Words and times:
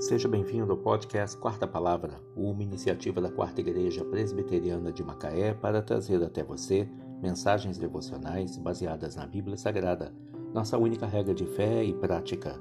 Seja 0.00 0.26
bem-vindo 0.26 0.72
ao 0.72 0.78
podcast 0.78 1.36
Quarta 1.36 1.66
Palavra, 1.66 2.22
uma 2.34 2.62
iniciativa 2.62 3.20
da 3.20 3.30
Quarta 3.30 3.60
Igreja 3.60 4.02
Presbiteriana 4.02 4.90
de 4.90 5.04
Macaé 5.04 5.52
para 5.52 5.82
trazer 5.82 6.24
até 6.24 6.42
você 6.42 6.88
mensagens 7.20 7.76
devocionais 7.76 8.56
baseadas 8.56 9.16
na 9.16 9.26
Bíblia 9.26 9.58
Sagrada, 9.58 10.10
nossa 10.54 10.78
única 10.78 11.04
regra 11.04 11.34
de 11.34 11.44
fé 11.44 11.84
e 11.84 11.92
prática. 11.92 12.58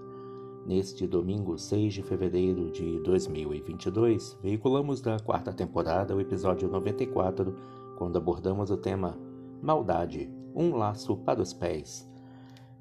Neste 0.65 1.07
domingo 1.07 1.57
6 1.57 1.93
de 1.93 2.03
fevereiro 2.03 2.69
de 2.71 2.99
2022, 3.03 4.37
veiculamos 4.43 4.99
da 4.99 5.17
quarta 5.17 5.53
temporada 5.53 6.13
o 6.13 6.19
episódio 6.19 6.67
94, 6.67 7.55
quando 7.97 8.17
abordamos 8.17 8.69
o 8.69 8.75
tema 8.75 9.17
Maldade, 9.61 10.29
um 10.53 10.75
laço 10.75 11.15
para 11.15 11.41
os 11.41 11.53
pés. 11.53 12.05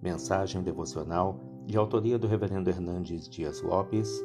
Mensagem 0.03 0.65
devocional 0.65 1.39
de 1.65 1.79
autoria 1.79 2.19
do 2.19 2.27
Reverendo 2.27 2.69
Hernandes 2.69 3.29
Dias 3.29 3.63
Lopes 3.63 4.21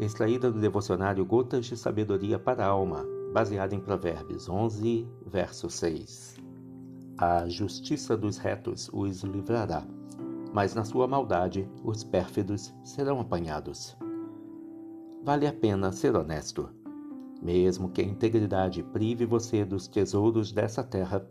extraída 0.00 0.50
do 0.50 0.60
devocionário 0.60 1.24
Gotas 1.24 1.66
de 1.66 1.76
Sabedoria 1.76 2.38
para 2.38 2.64
a 2.64 2.68
Alma, 2.68 3.04
baseada 3.32 3.74
em 3.74 3.80
Provérbios 3.80 4.48
11, 4.48 5.06
verso 5.26 5.68
6. 5.68 6.36
A 7.18 7.48
justiça 7.48 8.16
dos 8.16 8.38
retos 8.38 8.88
os 8.92 9.22
livrará, 9.24 9.84
mas 10.52 10.74
na 10.74 10.84
sua 10.84 11.08
maldade 11.08 11.68
os 11.82 12.04
pérfidos 12.04 12.72
serão 12.84 13.20
apanhados. 13.20 13.96
Vale 15.24 15.46
a 15.46 15.52
pena 15.52 15.90
ser 15.90 16.14
honesto. 16.14 16.68
Mesmo 17.42 17.90
que 17.90 18.00
a 18.00 18.04
integridade 18.04 18.82
prive 18.82 19.26
você 19.26 19.64
dos 19.64 19.88
tesouros 19.88 20.52
dessa 20.52 20.82
terra, 20.82 21.26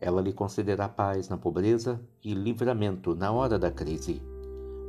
ela 0.00 0.20
lhe 0.20 0.32
concederá 0.32 0.88
paz 0.88 1.28
na 1.28 1.36
pobreza 1.36 2.00
e 2.24 2.34
livramento 2.34 3.14
na 3.14 3.30
hora 3.30 3.58
da 3.58 3.70
crise. 3.70 4.22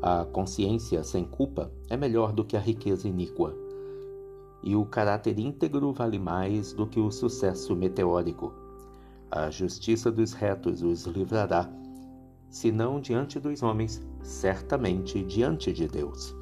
A 0.05 0.25
consciência 0.25 1.01
sem 1.01 1.23
culpa 1.23 1.71
é 1.89 1.95
melhor 1.95 2.33
do 2.33 2.43
que 2.43 2.57
a 2.57 2.59
riqueza 2.59 3.07
iníqua. 3.07 3.55
E 4.61 4.75
o 4.75 4.83
caráter 4.83 5.39
íntegro 5.39 5.93
vale 5.93 6.19
mais 6.19 6.73
do 6.73 6.85
que 6.85 6.99
o 6.99 7.09
sucesso 7.09 7.73
meteórico. 7.73 8.51
A 9.31 9.49
justiça 9.49 10.11
dos 10.11 10.33
retos 10.33 10.81
os 10.81 11.05
livrará, 11.05 11.71
se 12.49 12.69
não 12.69 12.99
diante 12.99 13.39
dos 13.39 13.63
homens, 13.63 14.05
certamente 14.21 15.23
diante 15.23 15.71
de 15.71 15.87
Deus. 15.87 16.35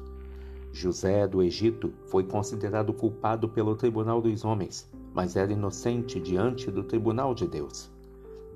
José 0.72 1.28
do 1.28 1.40
Egito 1.40 1.92
foi 2.06 2.24
considerado 2.24 2.92
culpado 2.92 3.48
pelo 3.48 3.76
tribunal 3.76 4.20
dos 4.20 4.44
homens, 4.44 4.90
mas 5.14 5.36
era 5.36 5.52
inocente 5.52 6.18
diante 6.18 6.68
do 6.68 6.82
tribunal 6.82 7.32
de 7.32 7.46
Deus. 7.46 7.88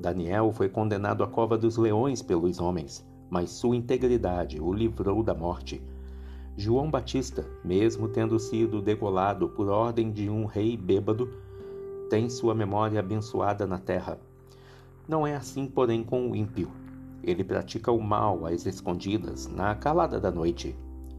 Daniel 0.00 0.50
foi 0.50 0.68
condenado 0.68 1.22
à 1.22 1.28
cova 1.28 1.56
dos 1.56 1.76
leões 1.76 2.22
pelos 2.22 2.58
homens, 2.58 3.06
mas 3.30 3.50
sua 3.50 3.76
integridade 3.76 4.60
o 4.60 4.72
livrou 4.72 5.22
da 5.22 5.34
morte. 5.34 5.82
João 6.56 6.90
Batista, 6.90 7.44
mesmo 7.64 8.08
tendo 8.08 8.38
sido 8.38 8.80
degolado 8.80 9.48
por 9.48 9.68
ordem 9.68 10.10
de 10.10 10.30
um 10.30 10.46
rei 10.46 10.76
bêbado, 10.76 11.28
tem 12.08 12.30
sua 12.30 12.54
memória 12.54 13.00
abençoada 13.00 13.66
na 13.66 13.78
terra. 13.78 14.18
Não 15.08 15.26
é 15.26 15.36
assim, 15.36 15.66
porém, 15.66 16.02
com 16.02 16.30
o 16.30 16.36
ímpio. 16.36 16.70
Ele 17.22 17.44
pratica 17.44 17.92
o 17.92 18.00
mal 18.00 18.46
às 18.46 18.64
escondidas, 18.64 19.46
na 19.46 19.74
calada 19.74 20.18
da 20.18 20.30
noite. 20.30 20.74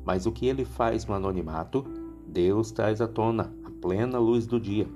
Mas 0.05 0.25
o 0.25 0.31
que 0.31 0.47
ele 0.47 0.65
faz 0.65 1.05
no 1.05 1.13
anonimato, 1.13 1.85
Deus 2.25 2.71
traz 2.71 3.01
à 3.01 3.07
tona, 3.07 3.53
à 3.65 3.69
plena 3.81 4.17
luz 4.17 4.47
do 4.47 4.59
dia. 4.59 4.87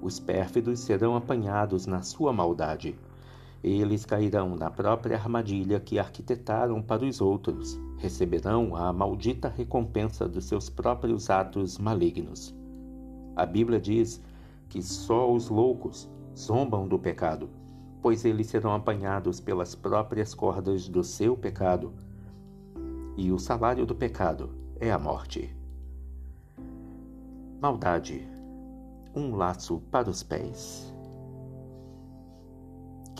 Os 0.00 0.18
pérfidos 0.18 0.80
serão 0.80 1.14
apanhados 1.14 1.86
na 1.86 2.02
sua 2.02 2.32
maldade. 2.32 2.98
Eles 3.62 4.04
cairão 4.04 4.56
na 4.56 4.70
própria 4.70 5.16
armadilha 5.16 5.78
que 5.78 5.98
arquitetaram 5.98 6.82
para 6.82 7.04
os 7.04 7.20
outros, 7.20 7.78
receberão 7.98 8.74
a 8.74 8.92
maldita 8.92 9.48
recompensa 9.48 10.28
dos 10.28 10.46
seus 10.46 10.68
próprios 10.68 11.30
atos 11.30 11.78
malignos. 11.78 12.52
A 13.36 13.46
Bíblia 13.46 13.80
diz 13.80 14.20
que 14.68 14.82
só 14.82 15.32
os 15.32 15.48
loucos 15.48 16.10
zombam 16.36 16.88
do 16.88 16.98
pecado, 16.98 17.48
pois 18.00 18.24
eles 18.24 18.48
serão 18.48 18.74
apanhados 18.74 19.38
pelas 19.38 19.76
próprias 19.76 20.34
cordas 20.34 20.88
do 20.88 21.04
seu 21.04 21.36
pecado, 21.36 21.92
e 23.16 23.30
o 23.30 23.38
salário 23.38 23.86
do 23.86 23.94
pecado 23.94 24.50
é 24.80 24.90
a 24.90 24.98
morte. 24.98 25.54
Maldade, 27.60 28.26
um 29.14 29.36
laço 29.36 29.80
para 29.88 30.10
os 30.10 30.22
pés. 30.22 30.91